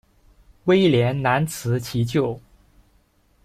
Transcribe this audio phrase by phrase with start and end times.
[0.63, 2.41] 威廉难辞其咎。